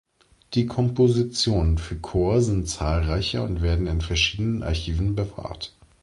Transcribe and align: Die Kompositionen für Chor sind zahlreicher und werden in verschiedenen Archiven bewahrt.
Die 0.55 0.65
Kompositionen 0.65 1.77
für 1.77 1.95
Chor 1.95 2.41
sind 2.41 2.67
zahlreicher 2.67 3.43
und 3.43 3.61
werden 3.61 3.85
in 3.85 4.01
verschiedenen 4.01 4.63
Archiven 4.63 5.13
bewahrt. 5.13 5.75